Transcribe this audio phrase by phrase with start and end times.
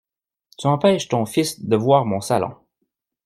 [0.57, 2.57] Tu empêches ton fils de voir mon salon.